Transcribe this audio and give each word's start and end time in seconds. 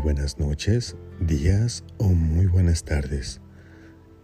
buenas 0.00 0.38
noches, 0.38 0.96
días 1.20 1.84
o 1.98 2.04
muy 2.08 2.46
buenas 2.46 2.84
tardes. 2.84 3.40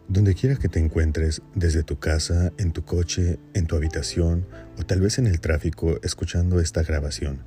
Donde 0.09 0.35
quiera 0.35 0.57
que 0.57 0.69
te 0.69 0.79
encuentres, 0.79 1.43
desde 1.55 1.83
tu 1.83 1.99
casa, 1.99 2.53
en 2.57 2.73
tu 2.73 2.85
coche, 2.85 3.39
en 3.53 3.67
tu 3.67 3.77
habitación 3.77 4.47
o 4.79 4.87
tal 4.87 5.01
vez 5.01 5.19
en 5.19 5.27
el 5.27 5.41
tráfico 5.41 5.99
escuchando 6.03 6.61
esta 6.61 6.82
grabación, 6.82 7.43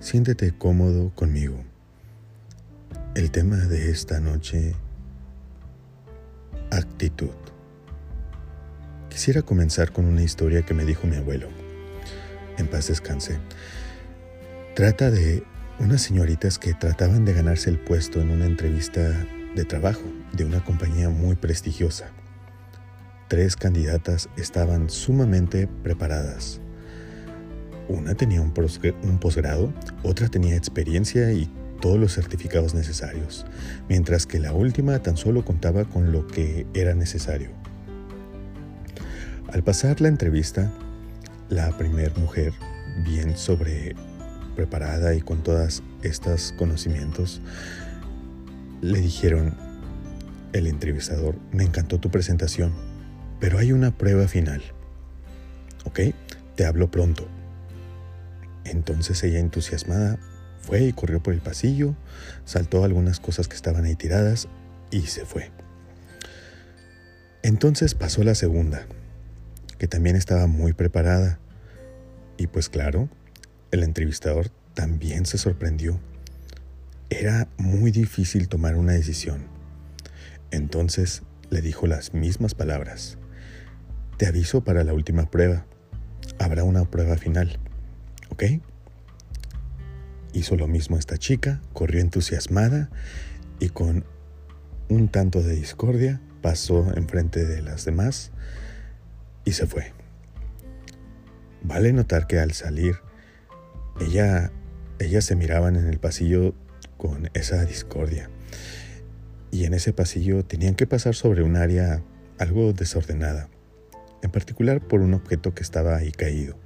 siéntete 0.00 0.52
cómodo 0.56 1.14
conmigo. 1.14 1.62
El 3.14 3.30
tema 3.30 3.56
de 3.56 3.90
esta 3.90 4.18
noche, 4.18 4.74
actitud. 6.70 7.30
Quisiera 9.08 9.42
comenzar 9.42 9.92
con 9.92 10.06
una 10.06 10.22
historia 10.22 10.62
que 10.62 10.74
me 10.74 10.84
dijo 10.84 11.06
mi 11.06 11.16
abuelo. 11.16 11.48
En 12.58 12.66
paz 12.66 12.88
descanse. 12.88 13.38
Trata 14.74 15.10
de 15.10 15.44
unas 15.82 16.02
señoritas 16.02 16.60
que 16.60 16.74
trataban 16.74 17.24
de 17.24 17.32
ganarse 17.32 17.68
el 17.68 17.76
puesto 17.76 18.20
en 18.20 18.30
una 18.30 18.46
entrevista 18.46 19.00
de 19.56 19.64
trabajo 19.64 20.04
de 20.32 20.44
una 20.44 20.64
compañía 20.64 21.08
muy 21.08 21.34
prestigiosa. 21.34 22.12
Tres 23.26 23.56
candidatas 23.56 24.28
estaban 24.36 24.88
sumamente 24.88 25.66
preparadas. 25.82 26.60
Una 27.88 28.14
tenía 28.14 28.40
un, 28.40 28.52
posgrado, 28.52 29.74
otra 30.04 30.28
tenía 30.28 30.54
experiencia 30.54 31.32
y 31.32 31.50
todos 31.80 31.98
los 31.98 32.14
certificados 32.14 32.74
necesarios, 32.74 33.44
mientras 33.88 34.24
que 34.24 34.38
la 34.38 34.52
última 34.52 35.00
tan 35.00 35.16
solo 35.16 35.44
contaba 35.44 35.84
con 35.84 36.12
lo 36.12 36.28
que 36.28 36.64
era 36.74 36.94
necesario. 36.94 37.50
Al 39.52 39.64
pasar 39.64 40.00
la 40.00 40.08
entrevista, 40.08 40.70
la 41.48 41.76
primera 41.76 42.14
mujer, 42.18 42.52
bien 43.04 43.36
sobre 43.36 43.96
preparada 44.52 45.14
y 45.14 45.20
con 45.20 45.42
todos 45.42 45.82
estos 46.02 46.52
conocimientos, 46.56 47.40
le 48.80 49.00
dijeron, 49.00 49.54
el 50.52 50.66
entrevistador, 50.66 51.36
me 51.52 51.64
encantó 51.64 51.98
tu 51.98 52.10
presentación, 52.10 52.72
pero 53.40 53.58
hay 53.58 53.72
una 53.72 53.96
prueba 53.96 54.28
final. 54.28 54.62
¿Ok? 55.84 56.00
Te 56.56 56.66
hablo 56.66 56.90
pronto. 56.90 57.26
Entonces 58.64 59.22
ella 59.24 59.38
entusiasmada 59.38 60.18
fue 60.60 60.82
y 60.82 60.92
corrió 60.92 61.22
por 61.22 61.34
el 61.34 61.40
pasillo, 61.40 61.94
saltó 62.44 62.84
algunas 62.84 63.18
cosas 63.18 63.48
que 63.48 63.56
estaban 63.56 63.84
ahí 63.84 63.96
tiradas 63.96 64.48
y 64.90 65.02
se 65.02 65.24
fue. 65.24 65.50
Entonces 67.42 67.94
pasó 67.94 68.22
la 68.22 68.36
segunda, 68.36 68.86
que 69.78 69.88
también 69.88 70.14
estaba 70.14 70.46
muy 70.46 70.72
preparada. 70.72 71.40
Y 72.36 72.46
pues 72.46 72.68
claro, 72.68 73.08
el 73.72 73.82
entrevistador 73.82 74.50
también 74.74 75.26
se 75.26 75.38
sorprendió. 75.38 75.98
Era 77.10 77.48
muy 77.56 77.90
difícil 77.90 78.48
tomar 78.48 78.76
una 78.76 78.92
decisión. 78.92 79.46
Entonces 80.50 81.22
le 81.50 81.62
dijo 81.62 81.86
las 81.86 82.14
mismas 82.14 82.54
palabras. 82.54 83.18
Te 84.18 84.26
aviso 84.26 84.62
para 84.62 84.84
la 84.84 84.94
última 84.94 85.30
prueba. 85.30 85.66
Habrá 86.38 86.64
una 86.64 86.84
prueba 86.84 87.16
final. 87.16 87.58
¿Ok? 88.28 88.44
Hizo 90.34 90.56
lo 90.56 90.68
mismo 90.68 90.98
esta 90.98 91.18
chica, 91.18 91.60
corrió 91.72 92.00
entusiasmada 92.00 92.90
y 93.58 93.70
con 93.70 94.04
un 94.88 95.08
tanto 95.08 95.42
de 95.42 95.54
discordia 95.54 96.20
pasó 96.42 96.92
enfrente 96.94 97.46
de 97.46 97.62
las 97.62 97.84
demás 97.84 98.32
y 99.44 99.52
se 99.52 99.66
fue. 99.66 99.92
Vale 101.62 101.92
notar 101.92 102.26
que 102.26 102.38
al 102.38 102.52
salir 102.52 102.96
ella, 104.00 104.50
ellas 104.98 105.24
se 105.24 105.36
miraban 105.36 105.76
en 105.76 105.86
el 105.86 105.98
pasillo 105.98 106.54
con 106.96 107.30
esa 107.34 107.64
discordia. 107.64 108.30
Y 109.50 109.64
en 109.64 109.74
ese 109.74 109.92
pasillo 109.92 110.44
tenían 110.44 110.74
que 110.74 110.86
pasar 110.86 111.14
sobre 111.14 111.42
un 111.42 111.56
área 111.56 112.02
algo 112.38 112.72
desordenada, 112.72 113.48
en 114.22 114.30
particular 114.30 114.80
por 114.80 115.00
un 115.00 115.14
objeto 115.14 115.54
que 115.54 115.62
estaba 115.62 115.96
ahí 115.96 116.10
caído, 116.10 116.56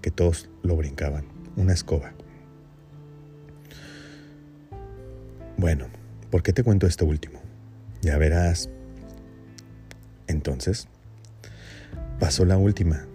que 0.00 0.10
todos 0.10 0.48
lo 0.62 0.76
brincaban, 0.76 1.24
una 1.56 1.72
escoba. 1.72 2.14
Bueno, 5.56 5.86
¿por 6.30 6.42
qué 6.42 6.52
te 6.52 6.62
cuento 6.62 6.86
esto 6.86 7.04
último? 7.04 7.40
Ya 8.02 8.16
verás. 8.18 8.70
Entonces, 10.28 10.88
pasó 12.20 12.44
la 12.44 12.56
última, 12.56 13.06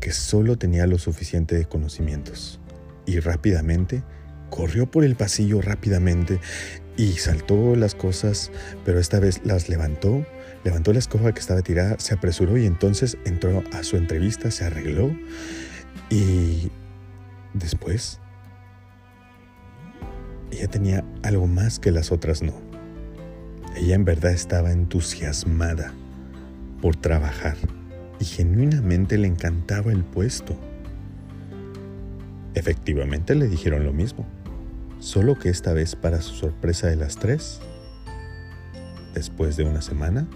que 0.00 0.12
solo 0.12 0.58
tenía 0.58 0.86
lo 0.86 0.98
suficiente 0.98 1.54
de 1.54 1.64
conocimientos 1.64 2.60
y 3.06 3.20
rápidamente 3.20 4.02
corrió 4.50 4.90
por 4.90 5.04
el 5.04 5.16
pasillo 5.16 5.60
rápidamente 5.60 6.40
y 6.96 7.12
saltó 7.12 7.76
las 7.76 7.94
cosas, 7.94 8.50
pero 8.84 8.98
esta 8.98 9.20
vez 9.20 9.40
las 9.44 9.68
levantó, 9.68 10.24
levantó 10.64 10.92
la 10.92 10.98
escoba 10.98 11.32
que 11.32 11.40
estaba 11.40 11.62
tirada, 11.62 11.96
se 11.98 12.14
apresuró 12.14 12.56
y 12.56 12.66
entonces 12.66 13.18
entró 13.24 13.62
a 13.72 13.82
su 13.82 13.96
entrevista, 13.96 14.50
se 14.50 14.64
arregló 14.64 15.10
y 16.10 16.70
después 17.54 18.20
ella 20.50 20.68
tenía 20.68 21.04
algo 21.22 21.46
más 21.46 21.78
que 21.78 21.90
las 21.90 22.12
otras 22.12 22.42
no. 22.42 22.54
Ella 23.76 23.94
en 23.94 24.04
verdad 24.04 24.32
estaba 24.32 24.72
entusiasmada 24.72 25.92
por 26.80 26.96
trabajar 26.96 27.56
y 28.18 28.24
genuinamente 28.24 29.18
le 29.18 29.28
encantaba 29.28 29.92
el 29.92 30.02
puesto. 30.02 30.58
Efectivamente 32.56 33.34
le 33.34 33.48
dijeron 33.48 33.84
lo 33.84 33.92
mismo, 33.92 34.26
solo 34.98 35.38
que 35.38 35.50
esta 35.50 35.74
vez 35.74 35.94
para 35.94 36.22
su 36.22 36.34
sorpresa 36.34 36.86
de 36.86 36.96
las 36.96 37.16
tres, 37.16 37.60
después 39.12 39.58
de 39.58 39.64
una 39.64 39.82
semana, 39.82 40.26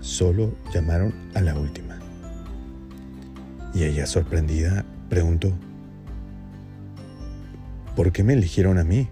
solo 0.00 0.52
llamaron 0.74 1.14
a 1.32 1.40
la 1.40 1.56
última. 1.56 2.00
Y 3.72 3.84
ella 3.84 4.06
sorprendida 4.06 4.84
preguntó, 5.08 5.52
¿por 7.94 8.10
qué 8.10 8.24
me 8.24 8.32
eligieron 8.32 8.78
a 8.78 8.84
mí 8.84 9.08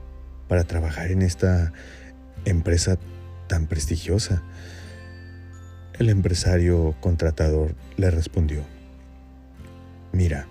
para 0.49 0.65
trabajar 0.65 1.13
en 1.13 1.23
esta 1.23 1.73
empresa 2.45 2.99
tan 3.47 3.69
prestigiosa? 3.69 4.43
El 5.97 6.11
empresario 6.11 6.97
contratador 7.01 7.77
le 7.97 8.11
respondió, 8.11 8.65
mira, 10.11 10.49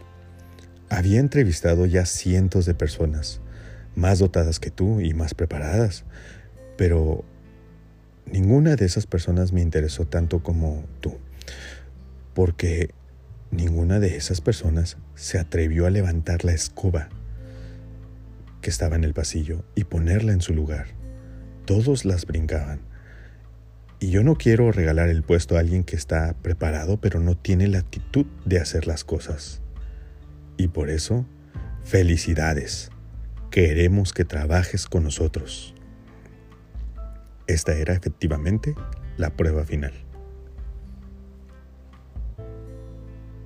había 0.92 1.22
entrevistado 1.22 1.86
ya 1.86 2.06
cientos 2.06 2.66
de 2.66 2.74
personas, 2.74 3.40
más 3.96 4.20
dotadas 4.20 4.60
que 4.60 4.72
tú 4.72 5.00
y 5.00 5.14
más 5.14 5.34
preparadas, 5.34 6.04
pero 6.78 7.24
ninguna 8.26 8.76
de 8.76 8.86
esas 8.86 9.08
personas 9.08 9.54
me 9.54 9.62
interesó 9.62 10.06
tanto 10.06 10.44
como 10.44 10.84
tú, 11.00 11.18
porque 12.34 12.90
ninguna 13.52 14.02
de 14.02 14.18
esas 14.18 14.42
personas 14.42 14.98
se 15.16 15.40
atrevió 15.40 15.86
a 15.86 15.92
levantar 15.92 16.44
la 16.44 16.52
escoba 16.52 17.08
que 18.60 18.70
estaba 18.70 18.98
en 18.98 19.06
el 19.06 19.14
pasillo 19.14 19.64
y 19.76 19.86
ponerla 19.86 20.34
en 20.34 20.42
su 20.42 20.54
lugar. 20.54 20.88
Todos 21.66 22.04
las 22.04 22.26
brincaban. 22.26 22.82
Y 24.00 24.10
yo 24.10 24.24
no 24.24 24.36
quiero 24.36 24.72
regalar 24.74 25.08
el 25.08 25.24
puesto 25.24 25.56
a 25.56 25.62
alguien 25.62 25.86
que 25.86 25.96
está 25.96 26.36
preparado 26.42 27.00
pero 27.00 27.22
no 27.22 27.38
tiene 27.38 27.70
la 27.70 27.80
actitud 27.80 28.26
de 28.46 28.60
hacer 28.60 28.88
las 28.88 29.06
cosas. 29.06 29.62
Y 30.62 30.68
por 30.68 30.92
eso, 30.92 31.26
felicidades. 31.84 32.92
Queremos 33.50 34.14
que 34.14 34.26
trabajes 34.26 34.86
con 34.86 35.02
nosotros. 35.02 35.74
Esta 37.48 37.74
era 37.74 37.96
efectivamente 37.96 38.76
la 39.18 39.32
prueba 39.32 39.66
final. 39.66 39.92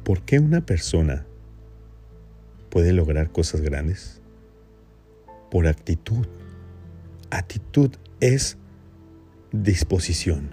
¿Por 0.04 0.26
qué 0.26 0.40
una 0.40 0.66
persona 0.66 1.26
puede 2.70 2.92
lograr 2.92 3.32
cosas 3.32 3.62
grandes? 3.62 4.22
Por 5.50 5.68
actitud. 5.68 6.28
Actitud 7.30 7.92
es 8.20 8.58
disposición 9.54 10.50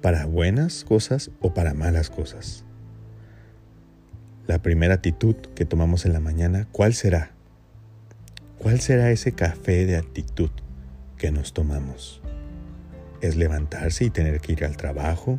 para 0.00 0.24
buenas 0.24 0.82
cosas 0.82 1.30
o 1.42 1.52
para 1.52 1.74
malas 1.74 2.08
cosas 2.08 2.64
la 4.50 4.60
primera 4.60 4.94
actitud 4.94 5.36
que 5.54 5.64
tomamos 5.64 6.06
en 6.06 6.12
la 6.12 6.18
mañana, 6.18 6.66
¿cuál 6.72 6.92
será? 6.92 7.30
¿Cuál 8.58 8.80
será 8.80 9.12
ese 9.12 9.30
café 9.30 9.86
de 9.86 9.96
actitud 9.96 10.50
que 11.18 11.30
nos 11.30 11.52
tomamos? 11.52 12.20
¿Es 13.20 13.36
levantarse 13.36 14.06
y 14.06 14.10
tener 14.10 14.40
que 14.40 14.54
ir 14.54 14.64
al 14.64 14.76
trabajo? 14.76 15.38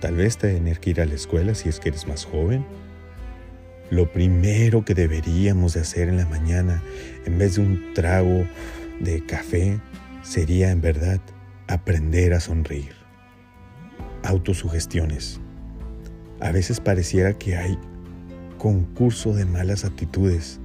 Tal 0.00 0.14
vez 0.14 0.38
tener 0.38 0.78
que 0.78 0.90
ir 0.90 1.00
a 1.00 1.04
la 1.04 1.14
escuela 1.14 1.56
si 1.56 1.68
es 1.68 1.80
que 1.80 1.88
eres 1.88 2.06
más 2.06 2.24
joven. 2.24 2.64
Lo 3.90 4.12
primero 4.12 4.84
que 4.84 4.94
deberíamos 4.94 5.74
de 5.74 5.80
hacer 5.80 6.08
en 6.08 6.16
la 6.16 6.26
mañana, 6.26 6.80
en 7.26 7.38
vez 7.38 7.56
de 7.56 7.62
un 7.62 7.92
trago 7.92 8.46
de 9.00 9.26
café, 9.26 9.80
sería 10.22 10.70
en 10.70 10.80
verdad 10.80 11.20
aprender 11.66 12.34
a 12.34 12.38
sonreír. 12.38 12.94
Autosugestiones. 14.22 15.40
A 16.38 16.52
veces 16.52 16.78
pareciera 16.78 17.32
que 17.32 17.56
hay 17.56 17.76
concurso 18.62 19.34
de 19.34 19.44
malas 19.44 19.84
actitudes. 19.84 20.60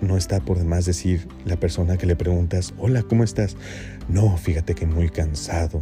no 0.00 0.16
está 0.16 0.40
por 0.40 0.56
demás 0.56 0.86
decir 0.86 1.28
la 1.44 1.60
persona 1.60 1.98
que 1.98 2.06
le 2.06 2.16
preguntas, 2.16 2.72
hola, 2.78 3.02
¿cómo 3.02 3.22
estás? 3.22 3.54
No, 4.08 4.34
fíjate 4.38 4.74
que 4.74 4.86
muy 4.86 5.10
cansado. 5.10 5.80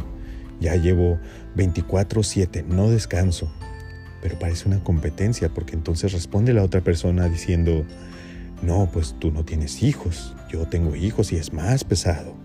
Ya 0.59 0.75
llevo 0.75 1.19
24/7, 1.55 2.65
no 2.65 2.89
descanso. 2.89 3.49
Pero 4.21 4.37
parece 4.37 4.67
una 4.67 4.83
competencia 4.83 5.47
porque 5.47 5.73
entonces 5.73 6.11
responde 6.11 6.51
la 6.51 6.63
otra 6.63 6.81
persona 6.81 7.29
diciendo, 7.29 7.85
no, 8.61 8.89
pues 8.91 9.15
tú 9.19 9.31
no 9.31 9.45
tienes 9.45 9.81
hijos, 9.83 10.35
yo 10.51 10.67
tengo 10.67 10.97
hijos 10.97 11.31
y 11.31 11.37
es 11.37 11.53
más 11.53 11.85
pesado. 11.85 12.35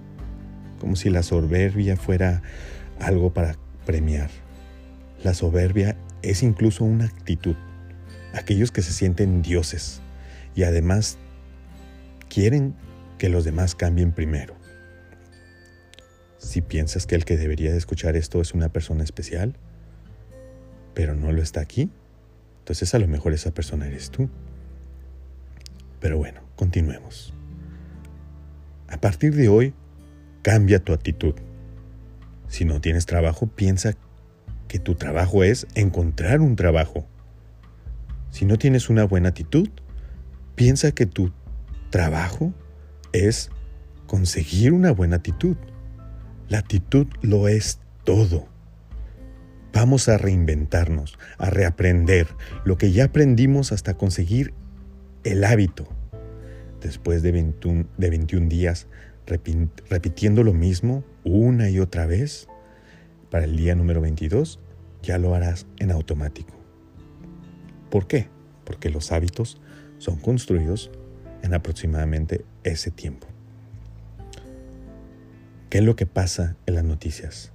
Como 0.79 0.95
si 0.95 1.11
la 1.11 1.25
soberbia 1.25 1.97
fuera 1.97 2.41
algo 3.01 3.35
para 3.35 3.57
premiar. 3.85 4.31
La 5.25 5.35
soberbia 5.35 5.97
es 6.31 6.43
incluso 6.43 6.85
una 6.85 7.07
actitud. 7.07 7.57
Aquellos 8.33 8.71
que 8.73 8.83
se 8.83 8.93
sienten 8.93 9.43
dioses 9.43 10.01
y 10.55 10.65
además 10.65 11.19
quieren 12.29 12.75
que 13.19 13.29
los 13.29 13.45
demás 13.45 13.75
cambien 13.75 14.13
primero. 14.13 14.55
Si 16.39 16.61
piensas 16.61 17.07
que 17.07 17.15
el 17.15 17.25
que 17.25 17.37
debería 17.37 17.73
de 17.73 17.79
escuchar 17.79 18.17
esto 18.17 18.41
es 18.41 18.55
una 18.55 18.69
persona 18.69 19.05
especial, 19.05 19.57
pero 20.95 21.15
no 21.15 21.33
lo 21.33 21.43
está 21.43 21.61
aquí, 21.61 21.91
entonces 22.61 22.95
a 22.95 22.99
lo 22.99 23.09
mejor 23.09 23.33
esa 23.33 23.53
persona 23.53 23.87
eres 23.87 24.11
tú. 24.11 24.29
Pero 26.01 26.19
bueno, 26.19 26.41
continuemos. 26.57 27.33
A 28.89 29.01
partir 29.01 29.35
de 29.35 29.49
hoy, 29.49 29.75
cambia 30.43 30.79
tu 30.79 30.93
actitud. 30.93 31.35
Si 32.49 32.65
no 32.65 32.81
tienes 32.81 33.07
trabajo, 33.07 33.47
piensa 33.47 33.95
que 34.75 34.81
tu 34.81 34.97
trabajo 34.97 35.45
es 35.45 35.69
encontrar 35.77 36.41
un 36.41 36.57
trabajo. 36.57 37.07
Si 38.33 38.45
no 38.45 38.59
tienes 38.59 38.91
una 38.91 39.05
buena 39.05 39.29
actitud, 39.29 39.69
piensa 40.57 40.91
que 40.91 41.07
tu 41.07 41.31
trabajo 41.91 42.53
es 43.13 43.53
conseguir 44.09 44.73
una 44.73 44.91
buena 44.91 45.15
actitud. 45.15 45.57
La 46.49 46.59
actitud 46.59 47.07
lo 47.23 47.47
es 47.47 47.79
todo. 48.03 48.49
Vamos 49.73 50.09
a 50.09 50.19
reinventarnos, 50.19 51.21
a 51.39 51.51
reaprender 51.51 52.27
lo 52.65 52.77
que 52.77 52.91
ya 52.91 53.05
aprendimos 53.05 53.71
hasta 53.71 53.95
conseguir 53.95 54.55
el 55.23 55.45
hábito. 55.45 55.87
Después 56.81 57.23
de 57.23 57.31
21, 57.31 57.87
de 57.97 58.11
21 58.11 58.49
días 58.49 58.89
repitiendo 59.89 60.43
lo 60.43 60.53
mismo 60.53 61.05
una 61.23 61.71
y 61.71 61.79
otra 61.79 62.07
vez, 62.07 62.49
para 63.31 63.45
el 63.45 63.57
día 63.57 63.77
número 63.77 64.01
22 64.01 64.59
ya 65.05 65.19
lo 65.19 65.35
harás 65.35 65.67
en 65.79 65.91
automático. 65.91 66.55
¿Por 67.91 68.07
qué? 68.07 68.29
Porque 68.65 68.91
los 68.91 69.13
hábitos 69.13 69.61
son 69.99 70.17
construidos 70.17 70.91
en 71.43 71.55
aproximadamente 71.55 72.45
ese 72.65 72.91
tiempo. 72.91 73.27
¿Qué 75.71 75.79
es 75.79 75.85
lo 75.85 75.97
que 75.97 76.07
pasa 76.07 76.57
en 76.67 76.75
las 76.75 76.85
noticias? 76.85 77.54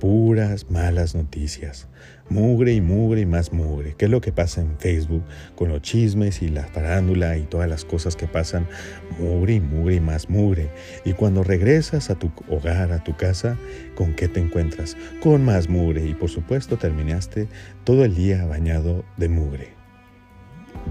Puras 0.00 0.70
malas 0.70 1.14
noticias. 1.14 1.88
Mugre 2.28 2.74
y 2.74 2.80
mugre 2.82 3.22
y 3.22 3.26
más 3.26 3.52
mugre. 3.52 3.94
¿Qué 3.96 4.04
es 4.04 4.10
lo 4.10 4.20
que 4.20 4.30
pasa 4.30 4.60
en 4.60 4.76
Facebook 4.78 5.22
con 5.54 5.70
los 5.70 5.80
chismes 5.80 6.42
y 6.42 6.48
la 6.48 6.64
farándula 6.64 7.38
y 7.38 7.44
todas 7.44 7.68
las 7.68 7.84
cosas 7.84 8.14
que 8.14 8.26
pasan? 8.26 8.66
Mugre 9.18 9.54
y 9.54 9.60
mugre 9.60 9.94
y 9.94 10.00
más 10.00 10.28
mugre. 10.28 10.70
Y 11.04 11.14
cuando 11.14 11.42
regresas 11.42 12.10
a 12.10 12.14
tu 12.14 12.30
hogar, 12.48 12.92
a 12.92 13.02
tu 13.04 13.16
casa, 13.16 13.56
¿con 13.94 14.14
qué 14.14 14.28
te 14.28 14.40
encuentras? 14.40 14.96
Con 15.22 15.44
más 15.44 15.68
mugre. 15.68 16.06
Y 16.06 16.14
por 16.14 16.28
supuesto 16.28 16.76
terminaste 16.76 17.48
todo 17.84 18.04
el 18.04 18.14
día 18.14 18.44
bañado 18.44 19.02
de 19.16 19.28
mugre. 19.28 19.68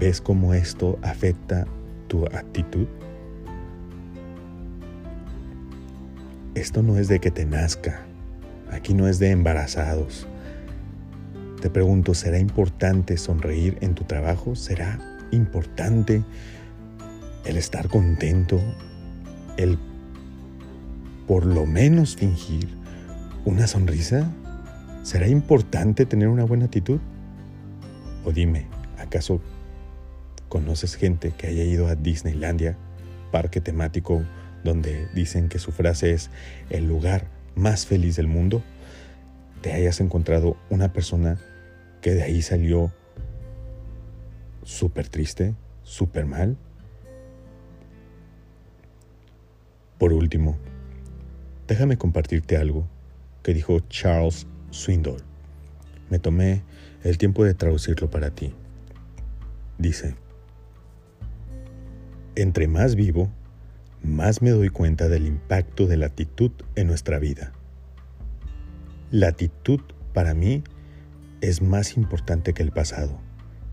¿Ves 0.00 0.20
cómo 0.20 0.52
esto 0.52 0.98
afecta 1.02 1.66
tu 2.08 2.26
actitud? 2.26 2.86
Esto 6.56 6.82
no 6.82 6.98
es 6.98 7.08
de 7.08 7.20
que 7.20 7.30
te 7.30 7.44
nazca, 7.44 8.06
aquí 8.70 8.94
no 8.94 9.08
es 9.08 9.18
de 9.18 9.30
embarazados. 9.30 10.26
Te 11.60 11.70
pregunto, 11.70 12.14
¿será 12.14 12.38
importante 12.38 13.16
sonreír 13.16 13.78
en 13.80 13.94
tu 13.94 14.04
trabajo? 14.04 14.54
¿Será 14.54 14.98
importante 15.30 16.22
el 17.44 17.56
estar 17.56 17.88
contento? 17.88 18.60
¿El 19.56 19.78
por 21.26 21.44
lo 21.44 21.66
menos 21.66 22.16
fingir 22.16 22.68
una 23.44 23.66
sonrisa? 23.66 24.30
¿Será 25.02 25.28
importante 25.28 26.06
tener 26.06 26.28
una 26.28 26.44
buena 26.44 26.66
actitud? 26.66 27.00
O 28.24 28.32
dime, 28.32 28.66
¿acaso 28.98 29.40
¿Conoces 30.48 30.94
gente 30.94 31.32
que 31.36 31.48
haya 31.48 31.64
ido 31.64 31.88
a 31.88 31.96
Disneylandia, 31.96 32.76
parque 33.32 33.60
temático, 33.60 34.22
donde 34.62 35.08
dicen 35.14 35.48
que 35.48 35.58
su 35.58 35.72
frase 35.72 36.12
es 36.12 36.30
el 36.70 36.86
lugar 36.86 37.26
más 37.56 37.86
feliz 37.86 38.14
del 38.14 38.28
mundo? 38.28 38.62
¿Te 39.62 39.72
hayas 39.72 40.00
encontrado 40.00 40.56
una 40.70 40.92
persona 40.92 41.38
que 42.00 42.14
de 42.14 42.22
ahí 42.22 42.42
salió 42.42 42.92
súper 44.62 45.08
triste, 45.08 45.54
súper 45.82 46.26
mal? 46.26 46.56
Por 49.98 50.12
último, 50.12 50.56
déjame 51.66 51.96
compartirte 51.96 52.56
algo 52.56 52.86
que 53.42 53.54
dijo 53.54 53.80
Charles 53.88 54.46
Swindoll. 54.70 55.22
Me 56.10 56.18
tomé 56.18 56.62
el 57.02 57.18
tiempo 57.18 57.44
de 57.44 57.54
traducirlo 57.54 58.10
para 58.10 58.30
ti. 58.30 58.52
Dice, 59.78 60.14
entre 62.34 62.68
más 62.68 62.94
vivo, 62.94 63.30
más 64.06 64.42
me 64.42 64.50
doy 64.50 64.68
cuenta 64.68 65.08
del 65.08 65.26
impacto 65.26 65.86
de 65.86 65.96
la 65.96 66.06
actitud 66.06 66.50
en 66.74 66.86
nuestra 66.86 67.18
vida. 67.18 67.52
La 69.10 69.28
actitud 69.28 69.80
para 70.12 70.34
mí 70.34 70.64
es 71.40 71.62
más 71.62 71.96
importante 71.96 72.54
que 72.54 72.62
el 72.62 72.72
pasado, 72.72 73.20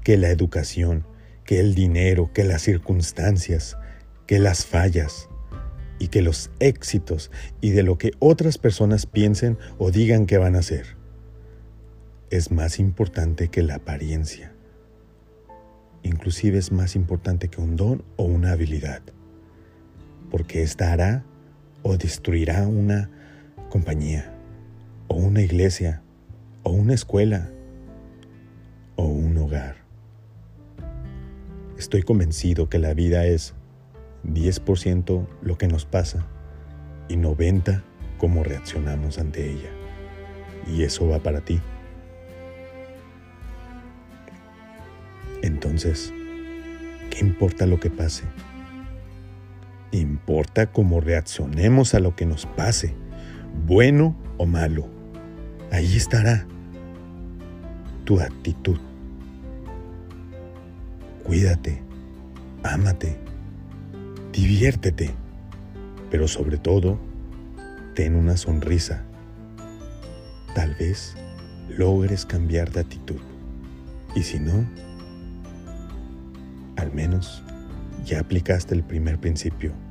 que 0.03 0.17
la 0.17 0.29
educación, 0.29 1.05
que 1.45 1.59
el 1.59 1.75
dinero, 1.75 2.31
que 2.33 2.43
las 2.43 2.61
circunstancias, 2.61 3.77
que 4.27 4.39
las 4.39 4.65
fallas 4.65 5.29
y 5.99 6.09
que 6.09 6.21
los 6.21 6.51
éxitos 6.59 7.31
y 7.61 7.71
de 7.71 7.83
lo 7.83 7.97
que 7.97 8.11
otras 8.19 8.57
personas 8.57 9.05
piensen 9.05 9.57
o 9.77 9.91
digan 9.91 10.25
que 10.25 10.37
van 10.37 10.55
a 10.55 10.59
hacer. 10.59 10.97
Es 12.29 12.51
más 12.51 12.79
importante 12.79 13.47
que 13.47 13.63
la 13.63 13.75
apariencia 13.75 14.53
inclusive 16.03 16.57
es 16.57 16.71
más 16.71 16.95
importante 16.95 17.49
que 17.49 17.61
un 17.61 17.75
don 17.75 18.03
o 18.17 18.25
una 18.25 18.51
habilidad, 18.51 19.01
porque 20.33 20.63
esta 20.63 20.91
hará 20.91 21.23
o 21.83 21.95
destruirá 21.95 22.67
una 22.67 23.07
compañía, 23.69 24.33
o 25.07 25.17
una 25.17 25.43
iglesia, 25.43 26.01
o 26.63 26.71
una 26.71 26.95
escuela, 26.95 27.51
o 28.95 29.05
un 29.05 29.37
hogar. 29.37 29.75
Estoy 31.77 32.01
convencido 32.01 32.67
que 32.67 32.79
la 32.79 32.95
vida 32.95 33.27
es 33.27 33.53
10% 34.23 35.27
lo 35.43 35.57
que 35.59 35.67
nos 35.67 35.85
pasa 35.85 36.25
y 37.09 37.15
90% 37.15 37.83
cómo 38.17 38.43
reaccionamos 38.43 39.19
ante 39.19 39.51
ella. 39.51 39.69
Y 40.67 40.81
eso 40.81 41.07
va 41.07 41.19
para 41.19 41.41
ti. 41.41 41.61
Entonces, 45.43 46.11
¿qué 47.11 47.19
importa 47.19 47.67
lo 47.67 47.79
que 47.79 47.91
pase? 47.91 48.23
Importa 49.93 50.71
cómo 50.71 51.01
reaccionemos 51.01 51.93
a 51.93 51.99
lo 51.99 52.15
que 52.15 52.25
nos 52.25 52.47
pase, 52.47 52.95
bueno 53.67 54.15
o 54.39 54.47
malo. 54.47 54.87
Ahí 55.71 55.95
estará 55.95 56.47
tu 58.03 58.19
actitud. 58.19 58.79
Cuídate, 61.23 61.83
ámate, 62.63 63.19
diviértete, 64.31 65.11
pero 66.09 66.27
sobre 66.27 66.57
todo, 66.57 66.99
ten 67.93 68.15
una 68.15 68.35
sonrisa. 68.35 69.03
Tal 70.55 70.73
vez 70.73 71.15
logres 71.69 72.25
cambiar 72.25 72.71
de 72.71 72.79
actitud. 72.79 73.21
Y 74.15 74.23
si 74.23 74.39
no, 74.39 74.65
al 76.77 76.91
menos 76.93 77.43
ya 78.03 78.19
aplicaste 78.19 78.73
el 78.73 78.83
primer 78.83 79.19
principio, 79.19 79.82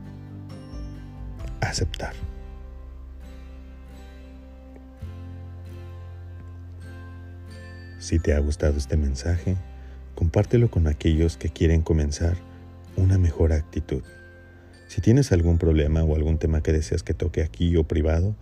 aceptar. 1.72 2.14
Si 7.98 8.18
te 8.18 8.34
ha 8.34 8.38
gustado 8.40 8.78
este 8.78 8.96
mensaje, 8.96 9.56
compártelo 10.14 10.70
con 10.70 10.88
aquellos 10.88 11.36
que 11.36 11.50
quieren 11.50 11.82
comenzar 11.82 12.36
una 12.96 13.16
mejor 13.16 13.52
actitud. 13.52 14.02
Si 14.88 15.00
tienes 15.00 15.32
algún 15.32 15.56
problema 15.56 16.02
o 16.02 16.16
algún 16.16 16.38
tema 16.38 16.62
que 16.62 16.72
deseas 16.72 17.02
que 17.02 17.14
toque 17.14 17.42
aquí 17.42 17.76
o 17.76 17.84
privado, 17.84 18.34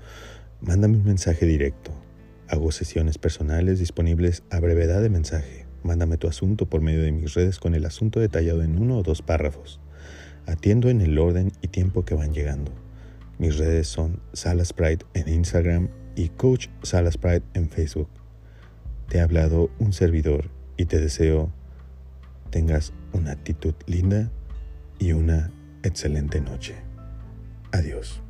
mándame 0.60 0.96
un 0.96 1.04
mensaje 1.04 1.46
directo. 1.46 1.92
Hago 2.48 2.72
sesiones 2.72 3.18
personales 3.18 3.78
disponibles 3.78 4.42
a 4.50 4.58
brevedad 4.58 5.02
de 5.02 5.10
mensaje. 5.10 5.66
Mándame 5.84 6.16
tu 6.16 6.26
asunto 6.26 6.66
por 6.66 6.80
medio 6.80 7.02
de 7.02 7.12
mis 7.12 7.34
redes 7.34 7.58
con 7.58 7.74
el 7.74 7.84
asunto 7.84 8.18
detallado 8.18 8.62
en 8.62 8.78
uno 8.78 8.98
o 8.98 9.02
dos 9.02 9.22
párrafos. 9.22 9.78
Atiendo 10.46 10.88
en 10.88 11.00
el 11.00 11.18
orden 11.18 11.52
y 11.62 11.68
tiempo 11.68 12.04
que 12.04 12.14
van 12.14 12.32
llegando. 12.32 12.72
Mis 13.40 13.56
redes 13.56 13.88
son 13.88 14.20
Salas 14.34 14.74
Pride 14.74 14.98
en 15.14 15.26
Instagram 15.26 15.88
y 16.14 16.28
Coach 16.28 16.68
Salas 16.82 17.16
Pride 17.16 17.40
en 17.54 17.70
Facebook. 17.70 18.10
Te 19.08 19.18
ha 19.18 19.24
hablado 19.24 19.70
un 19.78 19.94
servidor 19.94 20.50
y 20.76 20.84
te 20.84 20.98
deseo 20.98 21.50
tengas 22.50 22.92
una 23.14 23.32
actitud 23.32 23.72
linda 23.86 24.30
y 24.98 25.12
una 25.12 25.50
excelente 25.82 26.42
noche. 26.42 26.74
Adiós. 27.72 28.20